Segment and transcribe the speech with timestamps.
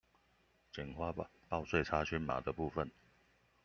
[0.73, 2.89] 簡化報稅查詢碼的部分